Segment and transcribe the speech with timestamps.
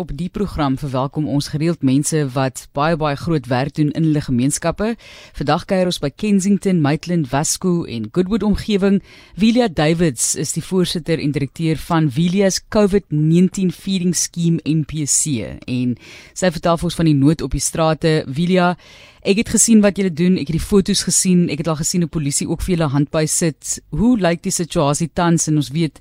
[0.00, 4.22] op die program verwelkom ons gereeld mense wat baie baie groot werk doen in hulle
[4.24, 4.94] gemeenskappe.
[5.36, 9.00] Vandag kuier ons by Kensington, Maitland, Wasco en Goodwood omgewing.
[9.36, 15.94] Vilia Davids is die voorsitter en direkteur van Vilia's COVID-19 Feeding Scheme NPC en
[16.32, 18.14] sy vertel vir ons van die nood op die strate.
[18.24, 18.72] Vilia,
[19.20, 22.06] ek het gesien wat julle doen, ek het die foto's gesien, ek het al gesien
[22.06, 23.76] hoe polisie ook vir julle handby sit.
[23.92, 26.00] Hoe lyk die situasie tans en ons weet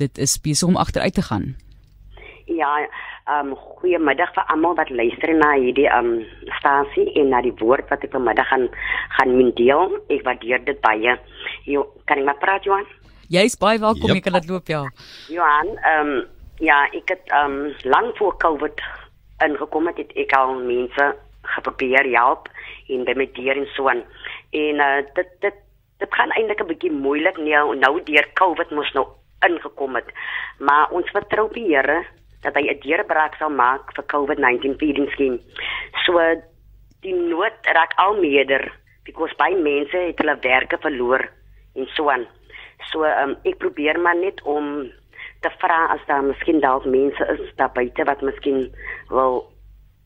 [0.00, 1.52] dit is besig om agteruit te gaan.
[2.50, 2.70] Ja,
[3.30, 7.54] ehm um, goeiemiddag vir almal wat luister na hierdie ehm um, stasie en na die
[7.62, 8.66] woord wat ek vanmiddag gaan
[9.18, 9.94] gaan deel.
[10.10, 11.14] Ek waardeer dit baie.
[11.70, 12.88] Jo, kan ek maar praat Johan?
[13.30, 14.18] Jy's baie welkom, yep.
[14.18, 14.82] ek kan dit loop ja.
[15.30, 16.26] Johan, ehm um,
[16.58, 18.82] ja, ek het ehm um, lank voor Covid
[19.46, 21.14] ingekom het, het ek al mense
[21.54, 22.50] geprobeer help
[22.90, 24.02] en by met dier en so aan.
[24.50, 25.66] En uh, dit dit
[26.02, 29.06] dit gaan eintlik 'n bietjie moeilik nou nou deur Covid mos nou
[29.46, 30.10] ingekom het.
[30.58, 32.02] Maar ons vertrou die Here
[32.42, 35.38] dat hy 'n deurbraak sal maak vir COVID-19 feeding scheme.
[36.04, 36.18] So
[37.02, 38.72] die nood raak al meerder
[39.04, 41.28] because baie mense het hulle werke verloor
[41.74, 42.26] en so aan.
[42.90, 44.90] So um, ek probeer maar net om
[45.40, 48.68] te vra as daar miskien dalk mense is daar buite wat miskien
[49.08, 49.46] wil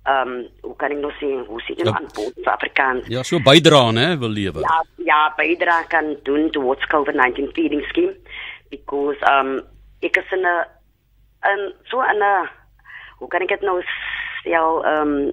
[0.04, 3.06] ehm um, hoe kan ek nou sê hoe sê jy aan boord vir Afrikaans?
[3.08, 4.60] Ja, so bydra hè wil lewe.
[4.60, 8.12] Ja, ja, bydra kan doen towards COVID-19 feeding scheme
[8.68, 9.62] because um
[10.02, 10.66] ek is in 'n
[11.52, 12.22] in so 'n
[13.18, 13.82] hoe kan ek dit nou
[14.40, 15.32] stel um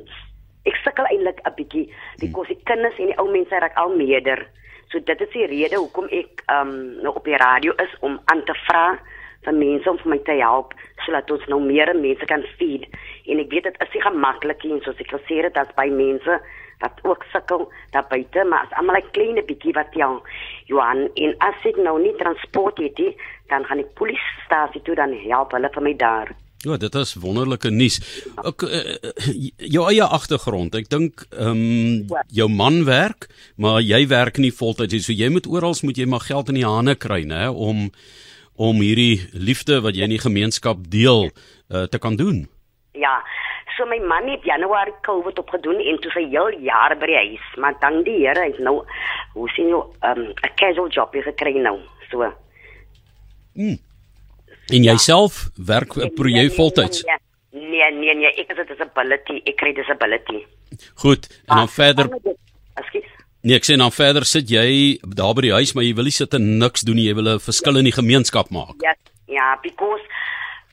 [0.69, 1.85] ek sukkel eintlik 'n bietjie
[2.19, 4.47] because die kinders en die ou mense raak al meerder.
[4.89, 8.43] So dit is die rede hoekom ek um nou op die radio is om aan
[8.45, 8.99] te vra
[9.45, 10.73] vir mense om vir my te help
[11.05, 12.85] sodat ons nou meer mense kan feed.
[13.25, 16.39] En ek weet dit is nie gemaklik nie soos ek gesê het dat by mense
[16.81, 20.09] wat ook sukkel daar buite, maar as almal 'n klein bietjie wat ja,
[20.65, 23.15] Johan, en as ek nou nie transport het nie,
[23.47, 26.35] dan gaan ek polisiestasie toe dan help hulle vir my daar.
[26.61, 27.97] Ja, dit is wonderlike nuus.
[28.45, 28.81] Ek uh,
[29.57, 30.75] jou eie agtergrond.
[30.77, 35.01] Ek dink ehm um, jou man werk, maar jy werk nie voltyds nie.
[35.01, 37.89] So jy moet oral moet jy maar geld in die hande kry, nê, om
[38.61, 42.45] om hierdie liefde wat jy in die gemeenskap deel uh, te kan doen.
[42.93, 43.17] Ja.
[43.77, 47.45] So my man het Januarie COVID opgedoen en toe sy heel jaar by die huis,
[47.57, 48.81] maar dank die Here het nou
[49.33, 51.79] hoe sien jy 'n um, casual job gekry nou.
[52.09, 52.33] So.
[53.53, 53.77] Mm.
[54.67, 55.63] En jouself ja.
[55.73, 57.03] werk nee, pro jy nee, voltyds?
[57.03, 57.19] Nee
[57.51, 60.45] nee, nee, nee, ek het 'n disability, ek kry disability.
[60.93, 62.09] Goed, en dan ah, verder
[62.73, 63.09] Ekskuus.
[63.41, 66.15] Nee, ek sê dan verder sit jy daar by die huis, maar jy wil nie
[66.15, 68.77] sit en niks doen nie, jy wil 'n verskil in die gemeenskap maak.
[68.81, 68.95] Ja,
[69.25, 70.03] ja, because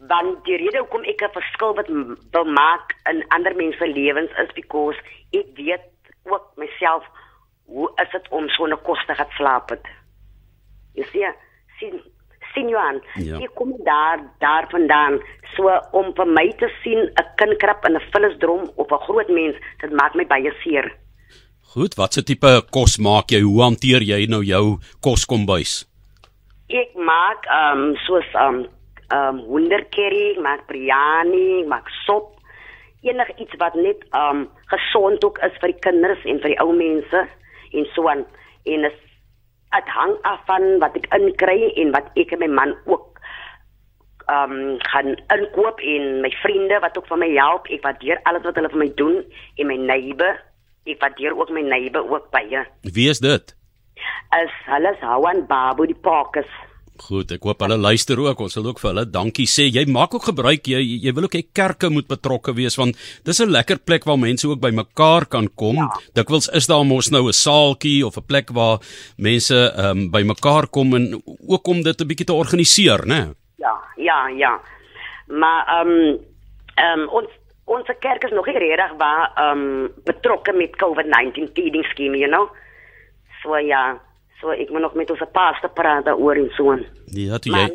[0.06, 1.88] want die rede hoekom ek 'n verskil wat
[2.32, 4.98] wil maak in ander mense lewens is because
[5.32, 5.86] ek weet
[6.24, 7.04] ook myself
[7.66, 9.86] hoe is dit om so 'n koste te slaap het.
[10.94, 11.34] Jy sien,
[11.78, 12.00] sien
[12.54, 13.00] sien jy aan.
[13.14, 13.38] Ja.
[13.38, 15.20] Ek kom daar daarvandaan
[15.56, 19.56] so om vir my te sien 'n kindkrap in 'n vullisdrom of 'n groot mens,
[19.80, 20.94] dit maak my baie seer.
[21.74, 23.40] Goed, watse tipe kos maak jy?
[23.40, 25.86] Hoe hanteer jy nou jou koskombuis?
[26.68, 28.66] Ek maak ehm um, soos ehm um,
[29.14, 32.34] um wonderkerry, maak biryani, maak sop,
[33.06, 36.72] enig iets wat net um gesond ook is vir die kinders en vir die ou
[36.76, 37.26] mense
[37.72, 38.24] en so aan.
[38.68, 38.98] En is
[39.72, 43.06] dit hang af van wat ek inkry en wat ek en my man ook
[44.28, 47.68] um gaan inkoop en my vriende wat ook vir my help.
[47.72, 49.22] Ek waardeer alles wat hulle vir my doen
[49.56, 50.40] en my neighbor.
[50.88, 52.64] Ek waardeer ook my neighbor ook baie.
[52.82, 53.54] Wie is dit?
[54.36, 56.50] As hulle se Hawan Babu die Parkers.
[56.98, 58.40] Goed, ek hoop hulle luister ook.
[58.42, 59.68] Ons wil ook vir hulle dankie sê.
[59.70, 63.40] Jy maak ook gebruik jy jy wil ook hê kerke moet betrokke wees want dis
[63.40, 65.76] 'n lekker plek waar mense ook bymekaar kan kom.
[65.76, 65.88] Ja.
[66.14, 68.80] Dikwels is daar mos nou 'n saaltjie of 'n plek waar
[69.16, 73.34] mense ehm um, bymekaar kom en ook om dit 'n bietjie te organiseer, né?
[73.56, 74.60] Ja, ja, ja.
[75.26, 76.18] Maar ehm um,
[76.74, 77.28] ehm um, ons
[77.64, 82.28] ons kerk is nog nie reg waar ehm um, betrokke met COVID-19 feeding scheme, you
[82.28, 82.48] know.
[83.42, 84.07] So ja.
[84.40, 86.78] So ek moet nog met ons pastor praat daaroor en so.
[87.14, 87.66] Ja, toe jy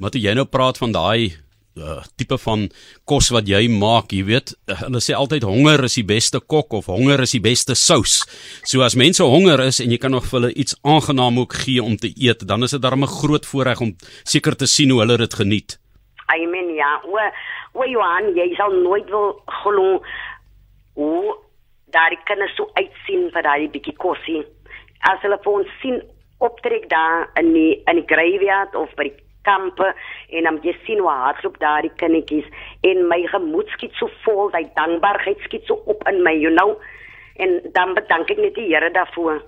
[0.00, 1.36] Maar toe jy nou praat van daai
[1.78, 2.68] uh, tipe van
[3.08, 6.72] kos wat jy maak, jy weet, uh, hulle sê altyd honger is die beste kok
[6.76, 8.20] of honger is die beste sous.
[8.64, 11.82] So as mense honger is en jy kan nog vir hulle iets aangenaam ook gee
[11.84, 15.00] om te eet, dan is dit darem 'n groot voorreg om seker te sien hoe
[15.00, 15.78] hulle dit geniet.
[16.32, 17.00] Amen ja.
[17.04, 17.18] O,
[17.72, 20.02] o Johan, jy sal nooit wil glo
[20.94, 21.36] hoe
[21.90, 24.44] daai kinders so uitsien vir daai bietjie kosie
[25.08, 26.00] as hulle vir ons sien
[26.40, 29.92] optrek daar in die in die graveyard of by die kampe
[30.36, 32.48] en dan jy sien hoe hardloop daar die kindertjies
[32.88, 36.76] en my gemoed skiet so vol, hy dankbaarheid skiet so op in my, you know.
[37.40, 39.40] En dan bedank ek net die Here daarvoor.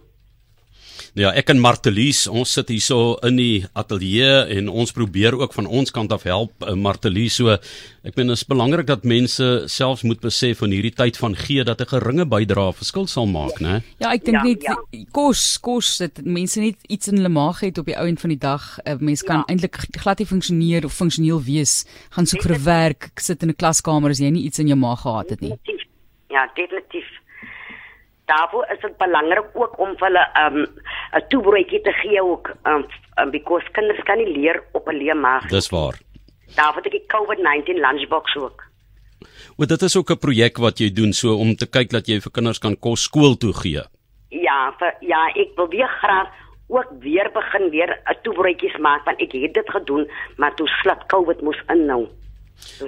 [1.13, 5.67] Ja, ek en Martelies, ons sit hierso in die ateljee en ons probeer ook van
[5.69, 7.37] ons kant af help uh, Martelies.
[7.37, 11.37] So ek meen dit is belangrik dat mense selfs moet besef van hierdie tyd van
[11.37, 13.83] gee dat 'n geringe bydrae verskil sal maak, né?
[14.01, 14.77] Ja, ek dink ja, net ja.
[15.13, 18.33] kos, kos dat mense net iets in hulle maag het op die ou end van
[18.33, 18.79] die dag.
[18.81, 19.53] 'n uh, Mens kan ja.
[19.53, 24.11] eintlik glad nie funksioneer of funksioneel wees, gaan soek vir werk, sit in 'n klaskamer
[24.11, 25.53] as jy nie iets in jou maag gehad het nie.
[26.33, 27.12] Ja, definitief
[28.27, 30.59] daarvoor is dit belangrik ook om vir hulle um
[31.19, 32.87] 'n toebroodjie te gee ook um,
[33.21, 35.49] um because kinders kan nie leer op 'n leë maag.
[35.49, 35.99] Dis waar.
[36.55, 38.63] Daarvoor het ek COVID-19 lunchbox ook.
[39.57, 42.21] Want dit is ook 'n projek wat jy doen so om te kyk dat jy
[42.21, 43.83] vir kinders kan kos skool toe gee.
[44.29, 46.29] Ja, vir, ja, ek wil weer graag
[46.69, 51.07] ook weer begin weer 'n toebroodjies maak want ek het dit gedoen, maar toe slap
[51.07, 52.09] COVID mos in nou.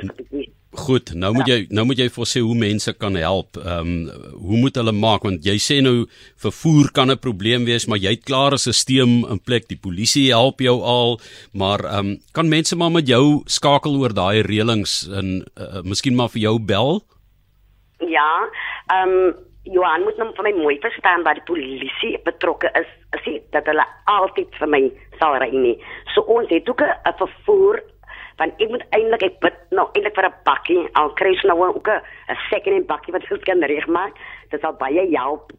[0.03, 1.55] 'n bietjie Goed, nou moet ja.
[1.55, 3.59] jy nou moet jy vir sê hoe mense kan help.
[3.61, 6.09] Ehm um, hoe moet hulle maak want jy sê nou
[6.43, 9.69] vervoer kan 'n probleem wees, maar jy het klaar 'n stelsel in plek.
[9.69, 11.21] Die polisie help jou al,
[11.53, 16.17] maar ehm um, kan mense maar met jou skakel oor daai reëlings en uh, miskien
[16.17, 17.03] maar vir jou bel?
[17.99, 18.51] Ja,
[18.91, 19.35] ehm um,
[19.65, 22.91] Johan moet nou vir my mooi verstaan wat die polisie betrokke is.
[23.17, 24.83] As jy dat hulle altyd vir my
[25.19, 25.79] sal ry nie.
[26.15, 27.81] So ons het ook 'n vervoer
[28.41, 30.83] want ek moet eintlik ek bid nou eintlik vir 'n bakkie.
[30.95, 34.15] Al kry jy nou ook 'n second hand bakkie wat ons kan regmaak
[34.51, 35.53] dit sal baie help.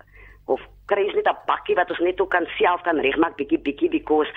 [0.47, 3.59] Of kry jy net 'n bakkie wat ons net ook kan self kan regmaak bietjie
[3.59, 4.31] bietjie because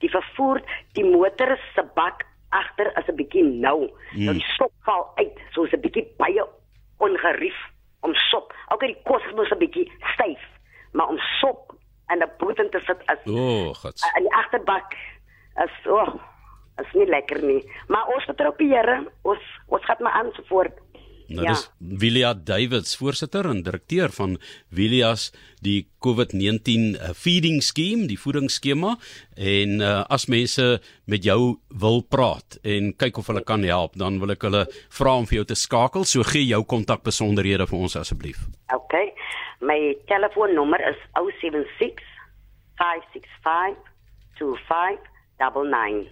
[0.00, 0.62] die vervoer
[0.94, 3.90] die motor se bak agter is 'n bietjie nou.
[4.12, 4.24] Mm.
[4.24, 6.44] nou die stop val uit so is 'n bietjie baie
[6.98, 7.58] ongerief
[8.02, 8.52] om sop.
[8.72, 10.40] Okay die kos moet 'n bietjie styf
[10.94, 11.74] maar om sop
[12.06, 14.96] en 'n boetie te sit as oh god in die agterbak
[15.64, 16.14] is so oh,
[16.82, 17.60] is nie lekker nie.
[17.88, 19.02] Maar ons vertrou op die Here.
[19.22, 20.80] Ons ons gaan maar aan so voort.
[21.26, 21.54] Nou ja.
[21.54, 24.36] dis Willia Davids, voorsitter en direkteur van
[24.68, 25.30] Willias
[25.64, 28.92] die COVID-19 uh, feeding scheme, die voedingsskema
[29.40, 30.66] en uh, as mense
[31.08, 34.66] met jou wil praat en kyk of hulle kan help, dan wil ek hulle
[34.98, 36.04] vra om vir jou te skakel.
[36.04, 38.44] So gee jou kontakbesonderhede vir ons asseblief.
[38.76, 38.98] OK.
[39.64, 39.78] My
[40.12, 42.04] telefoonnommer is 076
[42.76, 43.80] 565
[44.36, 46.06] 25 99.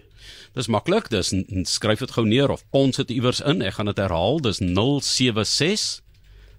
[0.53, 1.33] Dis maklik, dis
[1.69, 3.61] skryf dit gou neer of pons dit iewers in.
[3.61, 4.41] Ek gaan dit herhaal.
[4.41, 6.01] Dis 076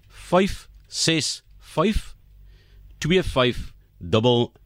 [0.09, 2.13] 565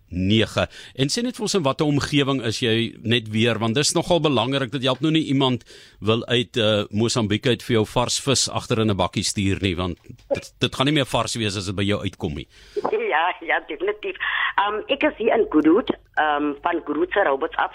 [0.10, 0.70] 2599.
[0.96, 4.22] En sê net vir ons in watter omgewing is jy net weer want dis nogal
[4.22, 5.66] belangrik dat jy help nou nie iemand
[6.00, 9.76] wil uit uh, Mosambiek uit vir jou vars vis agter in 'n bakkie stuur nie
[9.76, 9.98] want
[10.34, 12.48] dit dit gaan nie meer vars wees as dit by jou uitkom nie.
[13.10, 14.16] Ja, ja, definitief.
[14.62, 17.74] Ehm um, ek is hier in Goodwood, ehm um, van Goodwood se robots af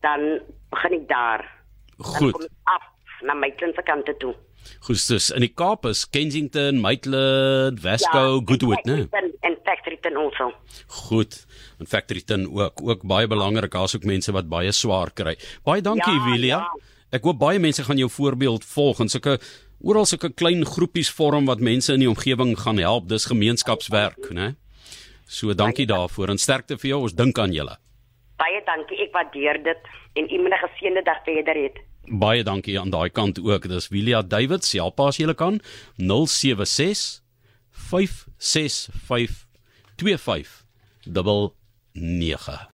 [0.00, 0.40] dan
[0.70, 1.40] begin ek daar.
[1.96, 2.20] Goed.
[2.20, 2.84] Dan kom ek af
[3.22, 4.34] na my kleinste kant toe.
[4.86, 9.06] Goed, dus in die Kaap is Kensington, Maitland, Wesco, ja, Goodwood, né?
[9.40, 10.52] En Factoryton also.
[10.86, 11.46] Goed.
[11.78, 15.36] En Factoryton ook, ook baie belangrik, daar's ook mense wat baie swaar kry.
[15.64, 16.58] Baie dankie, ja, Wilia.
[16.58, 16.92] Ja.
[17.14, 19.38] Ek hoop baie mense gaan jou voorbeeld volg en sulke
[19.84, 23.08] oral sulke klein groepies vorm wat mense in die omgewing gaan help.
[23.08, 24.54] Dis gemeenskapswerk, né?
[25.26, 27.02] So dankie daarvoor en sterkte vir jou.
[27.06, 27.76] Ons dink aan julle.
[28.40, 31.70] Baie dankie, ek waardeer dit en 'n geseënde dag verder hê.
[32.08, 33.68] Baie dankie aan daai kant ook.
[33.68, 35.60] Dis Wilia Davids, help as jy kan
[35.96, 37.22] 076
[37.70, 39.46] 565
[39.96, 42.60] 2599.